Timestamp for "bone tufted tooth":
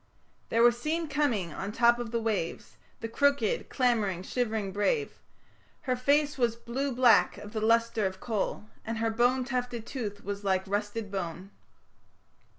9.11-10.23